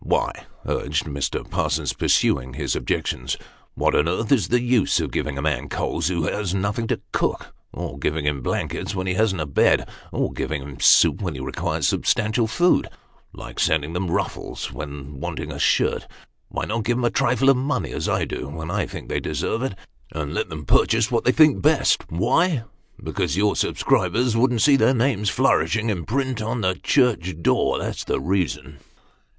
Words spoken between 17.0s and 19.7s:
a trifle of money, as I do, when 1 think they deserve